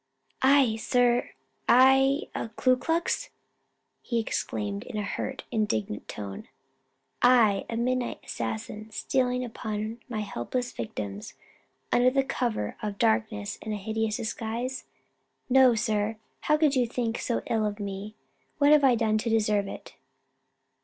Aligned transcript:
"I, 0.41 0.77
sir! 0.77 1.29
I 1.69 2.21
a 2.33 2.49
Ku 2.49 2.75
Klux?" 2.75 3.29
he 4.01 4.17
exclaimed 4.19 4.81
in 4.83 4.97
a 4.97 5.03
hurt, 5.03 5.43
indignant 5.51 6.07
tone, 6.07 6.47
"I 7.21 7.65
a 7.69 7.77
midnight 7.77 8.19
assassin 8.23 8.89
stealing 8.89 9.45
upon 9.45 9.99
my 10.09 10.21
helpless 10.21 10.71
victims 10.71 11.35
under 11.91 12.09
cover 12.23 12.77
of 12.81 12.97
darkness 12.97 13.59
and 13.61 13.75
a 13.75 13.77
hideous 13.77 14.17
disguise? 14.17 14.85
No, 15.51 15.75
sir. 15.75 16.17
How 16.49 16.57
could 16.57 16.75
you 16.75 16.87
think 16.87 17.19
so 17.19 17.43
ill 17.45 17.63
of 17.63 17.79
me? 17.79 18.15
What 18.57 18.71
have 18.71 18.83
I 18.83 18.95
done 18.95 19.19
to 19.19 19.29
deserve 19.29 19.67
it?" 19.67 19.93